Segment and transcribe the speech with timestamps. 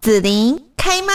[0.00, 1.12] 紫琳开麦。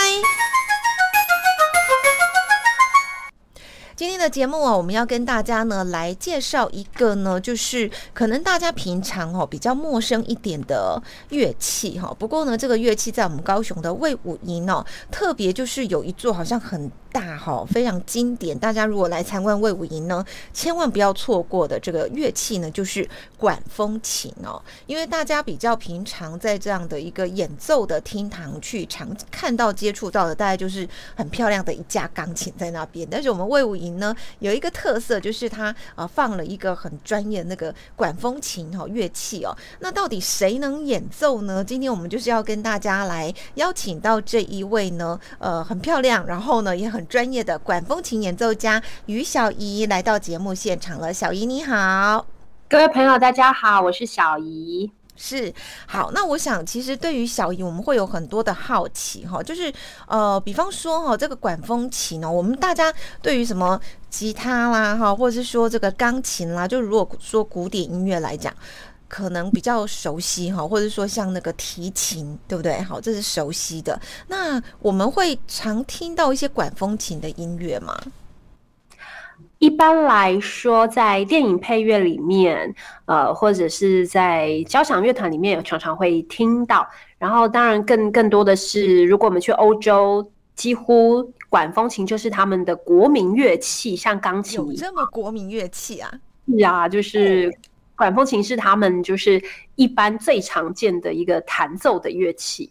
[3.96, 12.16] 今天的节目啊，我们要跟大家呢来介绍一个呢，就是可能大家平常哦比较陌生一点的乐器哈。
[12.20, 16.91] 不过呢，这个乐器在我们高雄的魏武营哦，特别就是有一座好像很。
[17.16, 18.59] 大哈，非常经典。
[18.59, 20.21] 大家如果来参观魏武营呢，
[20.52, 23.07] 千万不要错过的这个乐器呢，就是
[23.38, 24.61] 管风琴哦。
[24.86, 33.08] 因为大家比较平常在这样的一个演奏的厅堂去常看到、接触到的，大概就是很漂亮的一架钢琴在那边。
[33.09, 39.55] 但是我们魏武营呢，有一个特色，就是它啊放了一个很专业那个管风琴哈乐器哦。
[39.80, 41.63] 那到底谁能演奏呢？
[41.63, 47.05] 今天我们就是要跟大家来邀请到这一位呢，呃，很漂亮，然后呢也很。
[47.05, 51.14] 专业的管风琴演奏家于小怡来到节目现场了。
[51.14, 52.26] 小怡你好，
[52.70, 54.91] 各位朋友大家好，我是小怡。
[55.16, 55.54] 是
[55.88, 59.72] 好，那我想其实对于小姨，我们会有很多的好奇哈，就是
[60.08, 68.53] 呃，比方说哈，这个管风琴呢，我们大家对于什么吉他啦哈，或者是说这个钢琴啦，就如果说古典音乐来讲。
[69.08, 72.81] 可能比较熟悉哈，或者说像那个提琴，对不对？
[72.81, 74.00] 好，这是熟悉的。
[74.28, 77.95] 那我们会常听到一些管风琴的音乐吗？
[79.59, 82.73] 一般来说，在电影配乐里面，
[83.06, 86.88] 呃，或者是在交响乐团里面，常常会听到。
[87.17, 94.59] 然后，当然更更多的是，如果我们去欧洲，几乎管风琴就是他们的国民乐器，像钢琴。
[94.59, 96.12] 有这么国民乐器啊？
[96.47, 97.53] 是啊，就是。
[97.95, 99.41] 管风琴是他们就是
[99.75, 102.69] 一般最常见的一个弹奏的乐器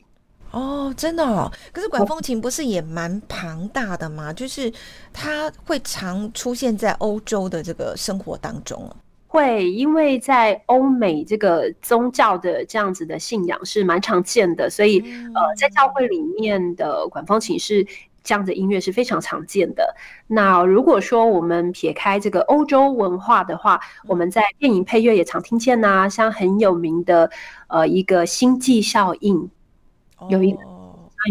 [0.51, 1.51] 哦，真的哦。
[1.73, 4.33] 可是管风琴不是也蛮庞大的吗？
[4.33, 4.73] 就是
[5.13, 8.89] 它会常出现在欧洲的这个生活当中。
[9.27, 17.87] 会，因为在欧美这个宗教的这样子的信仰是蛮常见的，所以呃，在教会里面的管风琴是。
[18.25, 19.95] 这样的音乐是非常常见的。
[20.27, 27.31] 那如果说我们撇开这个欧洲文化的话，我们在电影配乐也常听见呐、啊，像很有名的
[27.69, 29.51] 呃一个星际效应，
[30.31, 30.59] 有一个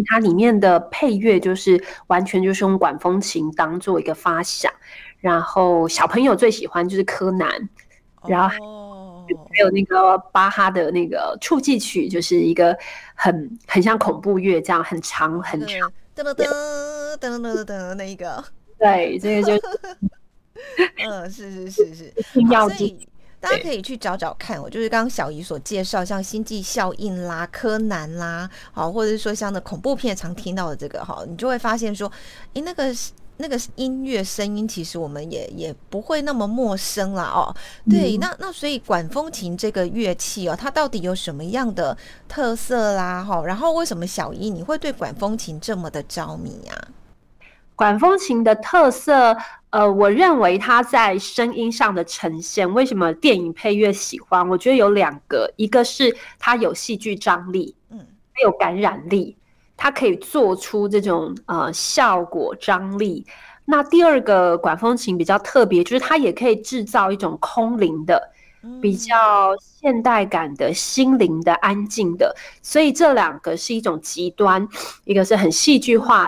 [0.08, 4.72] 它里面的配乐就是完全就是用管风琴当做一个发响，
[5.20, 7.50] 然后小朋友最喜欢就是柯南，
[8.28, 12.78] 然后还有那个巴哈的那个触记曲，就是一个
[13.16, 15.92] 很很像恐怖乐这样很长很长。
[16.16, 18.44] 噔噔噔噔噔噔噔，那一个，
[18.78, 19.68] 对，这个就，
[21.10, 23.08] 嗯，是是是是，所以
[23.40, 24.62] 大家可以去找找看。
[24.62, 32.12] 我就是刚刚小姨所介绍，像《星际效应》啦、柯南啦，好，或者是说像那恐怖片常听到的这个哈，你就会发现说，
[32.54, 32.94] 诶，那个。
[33.38, 37.56] 那个音乐声音，其实我们也也不会那么陌生了哦。
[37.90, 43.24] 对，嗯、那那所以管风琴这个乐器哦，它到底有什么样的特色啦？
[43.24, 46.78] 哈，然后为什么小一你会对管风琴这么的着迷啊？
[47.76, 49.36] 管风琴的特色，
[49.72, 54.48] 呃，我认为它在声音上的呈现，为什么电影配乐喜欢？
[54.48, 57.98] 我觉得有两个，一个是它有戏剧张力，嗯，
[58.36, 59.36] 它有感染力。
[59.76, 63.26] 它可以做出这种呃效果张力。
[63.66, 68.22] 那第二个管风琴比较特别，就是它也可以制造一种空灵的、
[68.82, 72.36] 比较现代感的心灵的安静的。
[72.62, 74.68] 所以这两个是一种极端，
[75.06, 76.28] 一个是很戏剧化、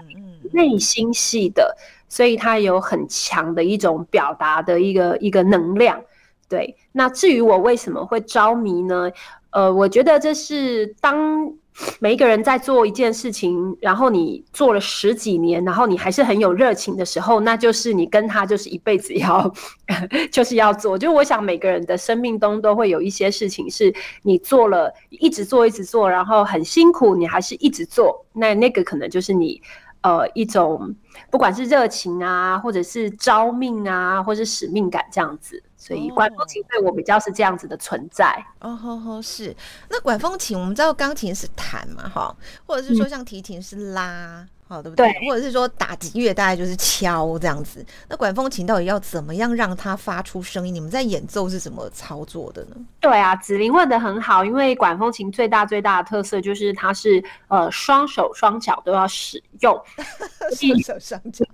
[0.54, 1.76] 内心戏的，
[2.08, 6.02] 所以它有很强的一种表达的一个一个能量。
[6.48, 9.12] 对，那至于我为什么会着迷呢？
[9.50, 11.54] 呃，我觉得这是当。
[12.00, 19.54] 每一个人在做一件事情，然后你做了十几年，然后你还是很有热情的时候，那就是你跟他就是一辈子要，
[20.32, 20.98] 就是要做。
[20.98, 23.94] 就我想每个人的生命中都会有一些事情是
[24.24, 28.26] 你做了，一直做，一直做，然后很辛苦，你还是一直做。
[28.32, 29.62] 那那个可能就是你
[30.02, 30.96] 呃一种
[31.30, 35.62] 不管是热情啊，或者是招命啊，或是使命感这样子。
[35.86, 39.56] 所以管风琴对我比较是这样子的存在哦，吼吼，是。
[39.88, 42.36] 那管风琴我们知道钢琴是弹嘛，哈，
[42.66, 44.48] 或者是说像提琴是拉。
[44.68, 45.12] 嗯好，对不对？
[45.14, 47.86] 对，或者是说打击乐大概就是敲这样子。
[48.10, 50.74] 那管风琴到底要怎么样让它发出声音？
[50.74, 52.76] 你们在演奏是怎么操作的呢？
[53.00, 59.80] 对啊，子琳问得很好，因为管风琴最大最大的特色就是它是呃双手双脚都要使用，
[60.58, 61.46] 双手双脚！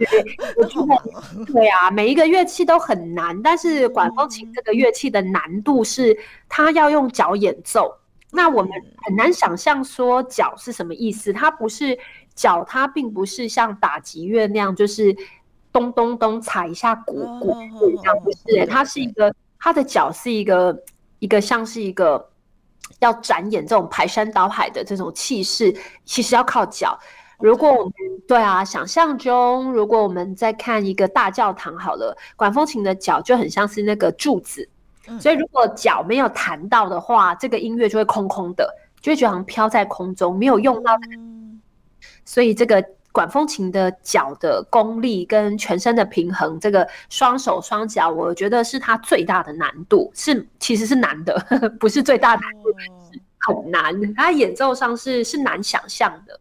[1.51, 6.17] 对啊，每一个乐器都很难，但是管风琴这个乐器的难度是
[6.47, 7.93] 它要用脚演奏。
[8.33, 8.71] 那我们
[9.03, 11.99] 很难想象说脚是什么意思，它不是。
[12.35, 15.15] 脚它并不是像打击乐那样，就是
[15.71, 20.83] 咚咚咚踩一下鼓鼓这样，不是，它是一个，它的脚是一个
[21.19, 22.29] 一个像是一个
[22.99, 26.97] 要展演这种排山倒海的这种气势，其实要靠脚。
[27.39, 27.93] 如果我们
[28.27, 34.67] 对啊，想象中，如果我们在看一个大教堂好了，管风琴的脚就很像是那个柱子，
[35.07, 41.40] 嗯、所以如果脚没有弹到的话，这个音乐就会空空的，就会觉得好像飘在空中，没有用到、嗯。
[42.25, 52.69] 所以这个管风琴的脚的功力跟全身的平衡，这个双手双脚，我觉得是它最大的难度，是其实是难的，呵 呵不是最大的难度，
[53.11, 56.39] 是很难，它演奏上是是难想象的。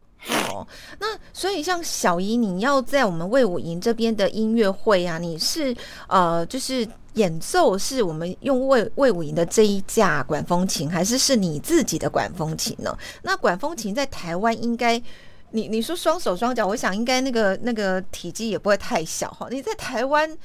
[0.50, 0.66] 哦，
[0.98, 5.74] 那所以像小姨，你要在我们魏武营这边的音乐会啊，你是
[6.08, 12.94] 呃，就是演奏是我们用魏魏武营的这一架管风琴，还是是你自己的管风琴呢？
[13.22, 15.02] 那管风琴在台湾应该，
[15.52, 19.46] 你你说双手双脚，我想应该那个那个体积也不会太小哈。
[19.50, 20.36] 你在台湾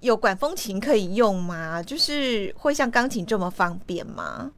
[0.00, 1.82] 有管风琴可以用吗？
[1.82, 4.50] 就是会像钢琴这么方便吗？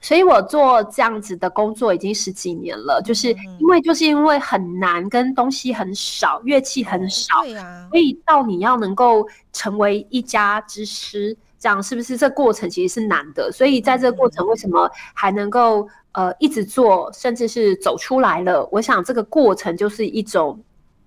[0.00, 13.52] 所以我做这样子的工作已经十几年了，就是因为就是因为很难，跟东西很少，乐器很少，对啊，所以到你要能够成为一家之师，这样是不是这过程其实是难的？
[13.52, 18.68] 所以在这个过程，为什么还能够呃一直做，甚至是走出来了？
[18.72, 20.62] 我想这个过程就是一种。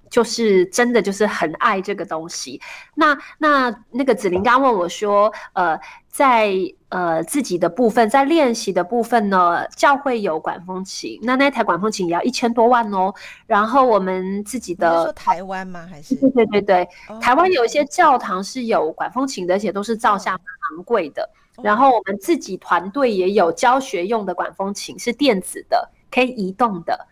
[0.07, 2.61] 就是真的就是很爱这个东西。
[2.93, 6.53] 那那那个子玲刚问我说，呃，在
[6.89, 13.13] 呃自己的部分，在练习的部分呢，教会有管风琴，那那台管风琴也要一千多万哦。
[13.47, 15.85] 然后我们自己的，说台湾吗？
[15.89, 16.15] 还是？
[16.15, 16.87] 对对对
[17.19, 20.41] 台湾有一些教堂是有管风琴的，而且都是造价蛮
[20.77, 21.23] 昂贵的。
[21.23, 21.27] 哦、
[21.63, 27.07] 然后我们自己团队也有教学用的管风琴，是电子的，可以移动的，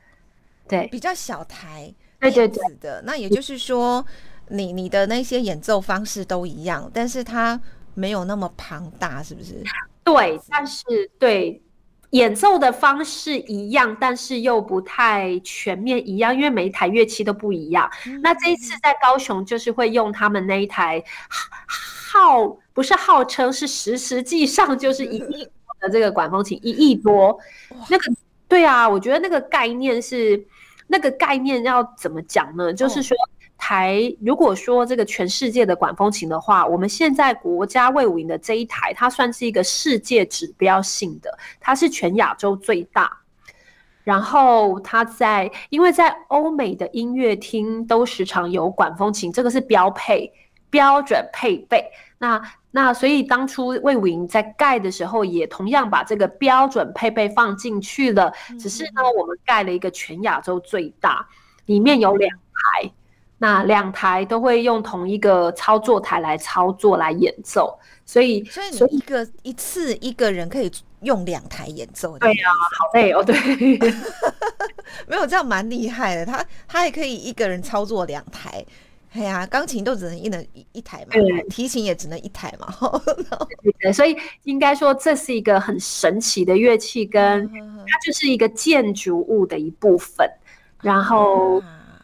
[0.68, 1.94] 对，比较小台。
[2.20, 4.06] 对对对的，那也就是说，
[4.48, 7.60] 你你的那些演奏方式都一样，但是它
[7.96, 9.62] 没有那么庞大，是不是？
[10.06, 10.86] 对，但是
[11.20, 11.62] 对
[12.12, 17.92] 演奏的方式一样，但是又不太全面一样，因为每一台乐器都不一样。
[18.06, 21.04] 嗯、那这一次在高雄，就是会用他们那一台
[22.14, 25.44] 号，不是号称是实实际上就是一亿
[25.82, 27.38] 的这个管风琴，一亿多。
[27.90, 28.14] 那个
[28.48, 30.46] 对啊，我觉得那个概念是。
[30.86, 32.72] 那个概念要怎么讲呢？
[32.72, 33.18] 就是说，
[33.58, 43.10] 台如果说这个全世界的管风琴的话，我们现在国家卫武营的这一台，它算是一个世界指标性的，它是全亚洲最大。
[44.04, 50.32] 然后它在，因为在欧美的音乐厅都时常有管风琴，这个是标配。
[50.74, 51.86] 标准配备，
[52.18, 52.42] 那
[52.72, 58.34] 那所以当初魏武营在盖的时候，也同样把这个标准配备放进去了。
[58.60, 61.24] 只是呢，我们盖了一个全亚洲最大，
[61.68, 62.92] 里面有两台，
[63.38, 70.72] 那两台都会用同一个操作台来操作来演奏，所以所以你一个一次一个人可以
[71.02, 72.18] 用两台演奏。
[72.18, 73.36] 对呀、啊，好累哦，对，
[75.06, 78.66] 没有这样蛮厉害的，他他也可以一个人操作两台。
[79.14, 82.68] 哎呀，钢琴都只能一人一一台嘛，对，提琴也只能一台嘛。
[83.62, 90.28] 对对，所以应该说这是一个很神奇的乐器，跟它就是一个建筑物的一部分。
[90.82, 91.62] 然后，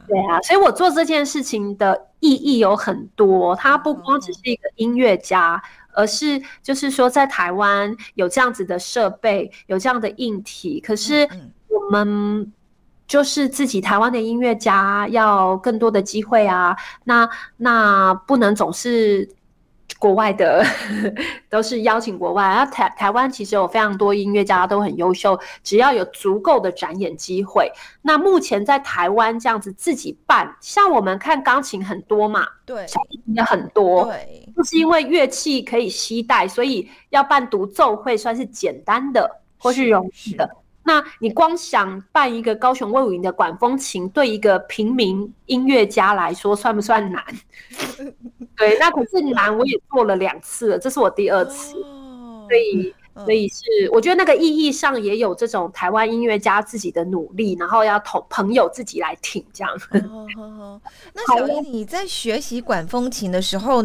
[0.08, 5.60] 对啊，所以我做这件事情的意义有很多，它不光只是一个音乐家，
[5.94, 11.28] 而是就是说在台湾有这样子的设备，有这样的硬体，可是
[11.68, 12.54] 我们。
[13.10, 19.28] 就是自己台湾的音乐家要更多的机会啊，那那不能总是
[19.98, 20.64] 国外的，
[21.50, 22.64] 都是邀请国外啊。
[22.68, 27.70] 台台湾其实有非常多音乐家都很优秀，只要有足够的展演机会。
[28.04, 40.48] 那目前在台湾这样子自己办，像我们看钢琴很多嘛，对，小提琴也很多，对，就是因为乐器可以携带，所以要办独奏会算是简单的或是容易的。
[40.90, 47.24] 那你光想办一个高雄魏武营的管风琴，对一个平民音乐家来说，算不算难？
[48.58, 52.96] 对，那可是难，我也做了两次了，这是我第二次，所以。
[53.26, 59.74] 所以是，我觉得那个意义上也有这种台湾音乐家自己的努力，然后要同朋友自己来挺这样。
[59.92, 60.82] 哦哦哦、
[61.14, 63.84] 那小英，你在学习管风琴的时候，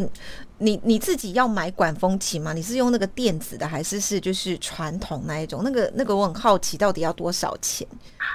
[0.59, 2.53] 你你自己要买管风琴吗？
[2.53, 5.63] 你是用那个电子的，还是是就是传统那一种？
[5.65, 7.87] 那个那个我很好奇，到底要多少钱？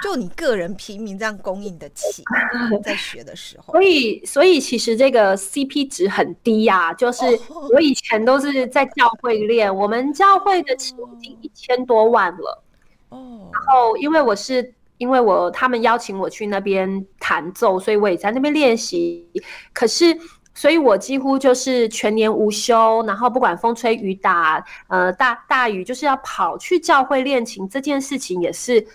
[0.03, 2.23] 就你个人平民这样供应得起，
[2.83, 3.73] 在学的时候。
[3.73, 7.25] 所以所以其实这个 CP 值很低呀、啊，就是
[7.73, 10.97] 我以前都是在教会练，我们教会的琴。
[11.19, 12.63] 已经一千多万了
[13.09, 19.25] 哦，然后因为我是因为我他们邀请我去那边弹奏，所以我也在那边练习。
[19.73, 20.17] 可是
[20.59, 27.69] 所以我几乎就是全年无休，然后不管风吹雨打，呃，大大雨就是要跑去教会练琴。
[27.69, 28.85] 这件事情也是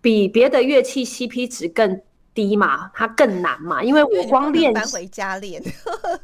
[0.00, 2.00] 比别的乐器 CP 值更
[2.32, 5.62] 低嘛，它更难嘛，因为我光练搬回家练，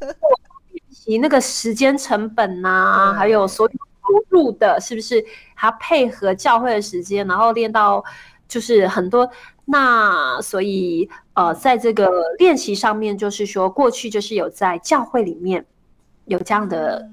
[0.72, 5.22] 练习那个时间成本呐、啊，还有所有投入的，是不是
[5.54, 8.02] 还要配合教会的时间，然后练到
[8.50, 9.30] 就是很多。
[9.64, 15.64] 那所以，呃，在这个练习上面，就是说，过去就是有在教会里面
[16.24, 17.08] 有这样的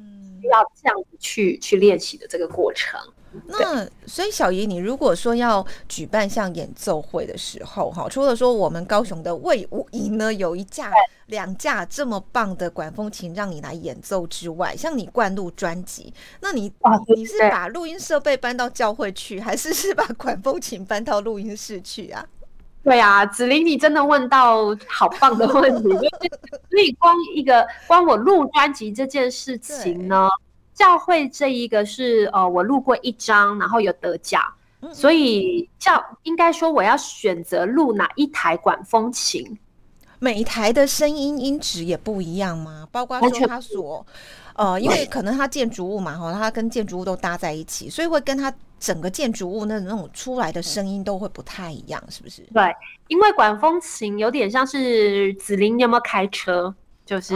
[0.51, 3.00] 要这样子去去练习的这个过程。
[3.46, 10.91] 那所以小姨，你如果说要举办像演奏会的时候，哈，除了说我们高雄的魏武营呢有一架、
[11.27, 16.72] 两架这么棒的管风琴让你来演奏之外，像你灌录专辑，那你
[17.15, 22.25] 你是把录音设备搬到教会去，还是 是把管风琴搬到录音室去啊？
[22.84, 25.89] 对啊，子琳，你真的问到好棒的问题，
[26.72, 30.29] 所以光一个光我录专辑这件事情呢，
[30.77, 34.41] 教会这一个是呃我录过一张，然后有得奖，
[34.93, 39.57] 所以教应该说我要选择录哪一台管风琴，
[40.19, 42.88] 每一台的声音音质也不一样吗？
[42.91, 44.05] 包括说它所
[44.53, 48.53] 呃，因为可能它建筑物嘛哈，它跟建筑物都搭在一起，所以会跟它。
[48.79, 52.43] 整个建筑物那那种出来的声音都会不太一样，是不是？
[52.53, 52.72] 对，
[53.07, 56.72] 因为管风琴有点像是子琳，你有没有开车？
[57.07, 57.33] 就是，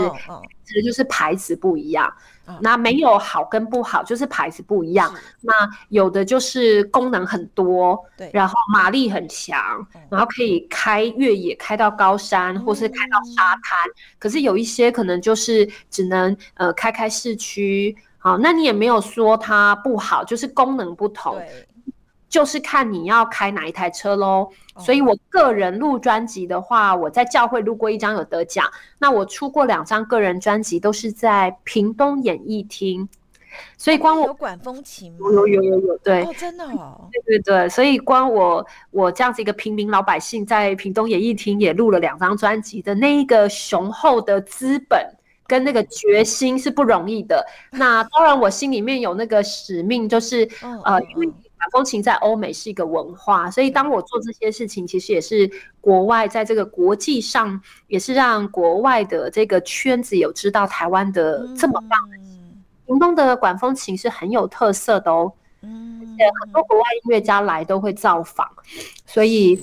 [0.66, 2.14] 其实就是牌子不一样。
[2.60, 5.14] 那没有好跟不好，就是牌子不一样。
[5.40, 5.54] 那
[5.88, 9.58] 有的就是功能很多，对，然后马力很强，
[10.10, 13.80] 然后可以开越野，开到高山，或是开到沙滩。
[14.20, 17.96] 可是有一些可能就是只能呃开开市区。
[18.18, 21.68] 好，那你也没有说它不好，就是功能不同，对，
[22.32, 24.50] 就是看你要开哪一台车喽。
[24.80, 28.66] 所以我个人录专辑的话，我在教会录过一张有得奖，
[28.98, 33.08] 那我出过两张个人专辑都是在屏东演艺厅。
[33.78, 35.30] 所以光我有管风琴吗？
[35.30, 37.70] 有有有有，对，哦，真的哦，对对对。
[37.70, 45.06] 所以光我我这样子一个平民老百姓，在屏东演艺厅也录了两张专辑的那一个雄厚的资本。
[45.48, 47.46] 跟那个决心是不容易的。
[47.72, 50.48] 那当然，我心里面有那个使命，就是
[50.86, 51.36] 呃，因为管
[51.72, 55.50] 风琴在欧美是一个文化，所以当我做这些事情，其实也是
[55.80, 62.18] 国外在这个国际上，也是让国外的这个圈子有知道台湾的这么棒的。
[62.86, 68.48] 屏东的管风琴是很有特色的哦，嗯，而且很多国外音乐家来都会造访，
[69.06, 69.56] 所以，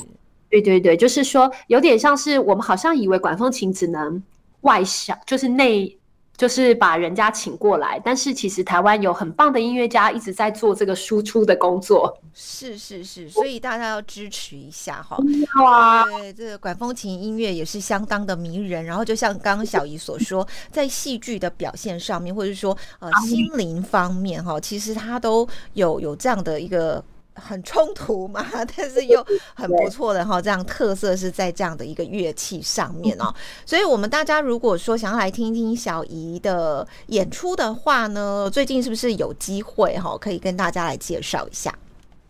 [0.48, 4.22] 对对对，就是说有点像是我们好像以为管风琴只能。
[4.62, 5.96] 外向就是内，
[6.38, 12.16] 就是把人家请过来，但是其实台湾有很棒的音乐家一直在做这个输出的工作。
[12.32, 15.18] 是是是，所以大家要支持一下哈。
[15.52, 18.84] 好啊，对，这个管风琴音乐也是相当的迷人。
[18.84, 27.04] 然后就像刚刚小姨所说，在戏剧的表现上面，或者说呃心灵方面哈，其实它都有有这样的一个。
[27.38, 28.44] 很冲突嘛，
[28.76, 33.32] 但是又很不错的哈，这样特色是在这样的一个乐器上面哦。
[33.64, 41.74] 所以，我们大家如果说想要来听听小姨的演出的话呢，最近是不是有机会哈，可以跟大家来介绍一下？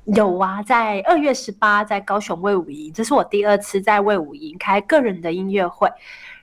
[0.05, 5.87] 有啊，在二月十八，在高雄卫武营，这是我第二次在卫武营开个人的音乐会。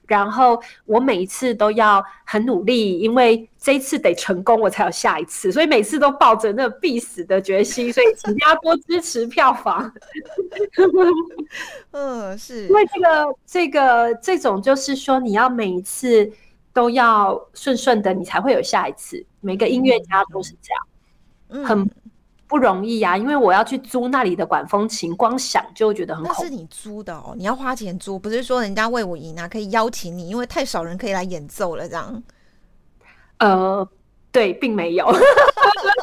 [0.08, 7.92] 然后我每一次都要很努力，因为这一次得成功，我才有下一次，所以每次都抱着那必死的决心。
[7.92, 9.92] 所以请大家多支持票房。
[11.92, 16.32] 嗯，是，因为这个这个这种就是说，你要每一次
[16.74, 19.26] 都要顺顺的，你才会有下一次。
[19.42, 20.88] 每个音乐家都是这样，
[21.50, 21.90] 嗯，很。
[22.48, 26.44] 不容易呀、啊，因为我要去租那里的管风琴，光想就觉得很恐怖。
[26.44, 32.24] 那是你租的哦，你要花钱租，不是说人家卫武营啊可以邀请你，因为太少人可以来演奏了这样。
[33.40, 33.88] 呃，
[34.32, 35.12] 对，并没有，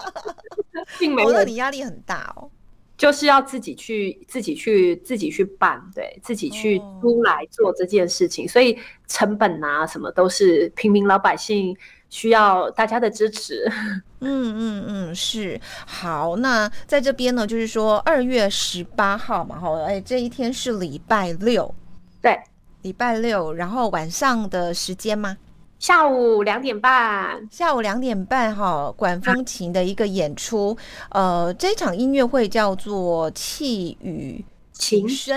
[0.99, 1.31] 并没有。
[1.31, 2.51] 那你压力很大哦，
[2.99, 11.77] 就是要自己去，自己去，自己去办，对，自己去租来做这件事情，哦、所以成本啊什么都是平民老百姓。
[12.13, 13.67] 需要大家的支持。
[14.21, 16.37] 嗯嗯嗯，是好。
[16.37, 21.75] 那在这边呢，就是说二月十八号嘛，哈，哎，这一天是礼拜六，
[22.21, 22.39] 对，
[22.83, 25.37] 礼拜六，然后晚上的时间吗？
[25.79, 30.77] 下午两点半，下午两点半，哈，管风琴的一个演出。
[31.09, 35.37] 啊、呃，这场音乐会叫做《气与琴声》，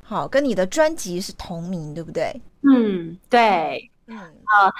[0.00, 2.40] 好，跟你的专辑是同名，对不对？
[2.62, 4.66] 嗯，对，嗯啊。
[4.66, 4.72] 呃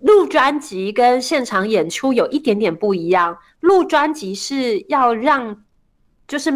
[0.00, 3.38] 录专辑跟现场演出有一点点不一样。
[3.60, 5.64] 录专辑是要让
[6.26, 6.50] 就是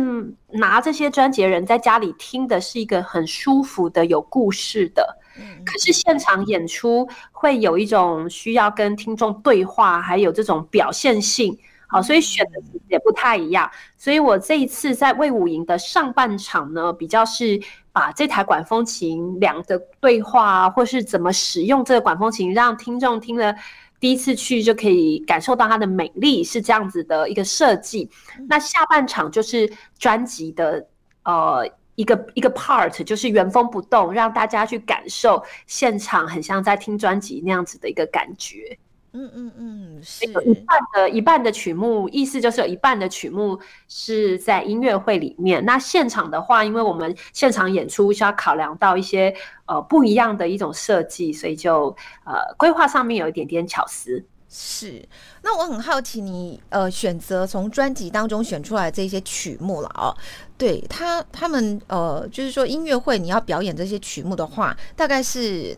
[0.51, 5.19] 拿这些专辑的人在家里听的是一个很舒服的、有故事的。
[5.65, 11.59] 可是现场演出会有一种需要跟听众对话，还有这种表现性，
[11.93, 12.53] 好，所以选的
[12.89, 13.71] 也不太一样。
[13.99, 17.61] 所以我这一次在魏武营的上半场呢，比较是
[17.93, 23.55] 把这台管风琴两个对话，或是怎么使用这个管风琴，让听众听了。
[24.01, 28.11] 第一次去就可以感受到它的美丽，是这样子的一个设计。
[28.49, 30.85] 那下半场就是专辑的
[31.25, 38.77] 呃一个一个 part，就是原封不动，让大家去感受现场，很像在听专辑那样子的一个感觉。
[39.15, 45.63] 嗯嗯嗯，是一半的一半的曲目，意思就是有一半的曲目是在音乐会里面。
[45.67, 49.35] 那现场的话，因为我们现场演出需要考量到一些
[49.67, 54.25] 呃不一样的一种设计，所以就呃规划上面有一点点巧思。
[54.49, 55.07] 是，
[55.43, 60.17] 那我很好奇你，你呃选择从专辑当中选出来这些曲目了哦。
[60.57, 65.77] 对他他们呃，就是说音乐会你要表演这些曲目的话，大概是。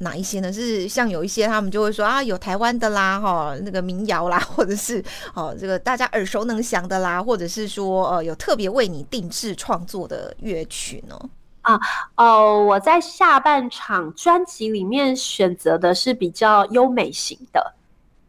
[0.00, 0.52] 哪一些呢？
[0.52, 5.02] 是像有一些他们就会说啊，有台湾的啦，哈，那个民谣啦， 或者是
[5.34, 11.18] 哦，这个大家耳熟能详的啦，或者是说呃，有特别为你定制创作的乐曲呢？
[11.62, 11.78] 啊，
[12.16, 17.74] 哦，我在下半场专辑里面选择的是比较优美型的，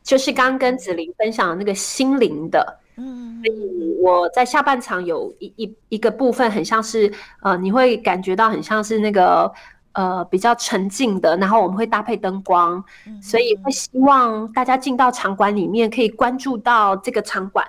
[0.04, 9.52] 就是刚跟子琳分享的那个心灵的，嗯，所以我在下半场有一一一个部分很像是呃，你会感觉到很像是那个。
[10.00, 17.68] 呃，比较沉静的，然后我们会搭配灯光，嗯、所以会希望大家进到场馆里面可以关注到这个场馆，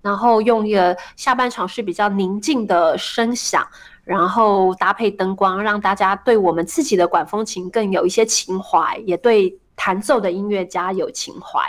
[0.00, 3.66] 然后用一个下半场是比较宁静的声响，
[4.02, 11.60] 然后搭配灯光，让大家对我们自己的管风琴更有一些情怀，也对弹奏的音乐家有情怀。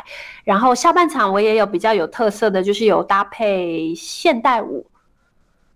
[0.46, 4.88] 然后下半场我也有比较有特色的，就是有搭配现代舞。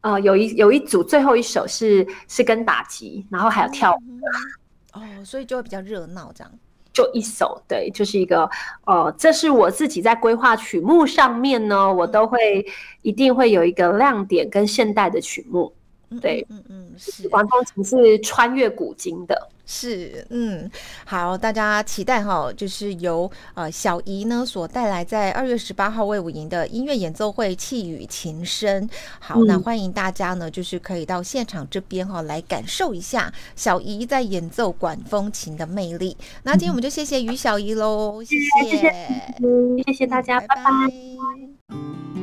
[0.03, 4.99] 呃，有一有一组最后一首是是跟打击，然后还有跳舞的。
[4.99, 6.53] 哦，所以就会比较热闹，这样。
[6.93, 8.47] 就一首，对，就是一个，
[8.85, 12.63] 呃，这是我自己在规划曲目上面呢，我都会
[13.01, 15.73] 一定会有一个亮点跟现代的曲目。
[16.19, 17.27] 对，嗯嗯，嗯，是。
[17.29, 19.49] 管风琴是穿越古今的。
[19.65, 20.69] 是，嗯，
[21.05, 28.85] 好，大家期待哈，就是由呃小怡呢所带来在二月十八号魏武营的音乐演奏会《气语琴声》。
[29.19, 36.17] 好，嗯、那欢迎大家呢，就是可以到现场这边哈来感受一下小怡在演奏管风琴的魅力。
[36.43, 42.22] 那今天我们就谢谢于小怡喽，谢谢，谢谢，谢谢大家，拜拜。